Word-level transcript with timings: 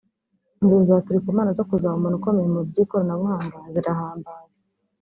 Inzozi 0.61 0.85
za 0.89 0.97
Turikumana 1.05 1.49
zo 1.57 1.65
kuzaba 1.69 1.95
umuntu 1.97 2.17
ukomeye 2.19 2.47
mu 2.53 2.61
by’ikoranabuhanga 2.67 3.57
zirahambaye 3.73 4.45